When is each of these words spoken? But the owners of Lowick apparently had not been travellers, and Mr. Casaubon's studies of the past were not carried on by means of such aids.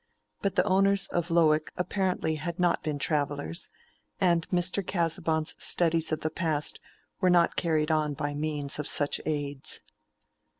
But 0.41 0.55
the 0.55 0.63
owners 0.63 1.05
of 1.09 1.29
Lowick 1.29 1.71
apparently 1.77 2.33
had 2.37 2.59
not 2.59 2.81
been 2.81 2.97
travellers, 2.97 3.69
and 4.19 4.49
Mr. 4.49 4.83
Casaubon's 4.83 5.53
studies 5.63 6.11
of 6.11 6.21
the 6.21 6.31
past 6.31 6.79
were 7.19 7.29
not 7.29 7.55
carried 7.55 7.91
on 7.91 8.15
by 8.15 8.33
means 8.33 8.79
of 8.79 8.87
such 8.87 9.21
aids. 9.27 9.81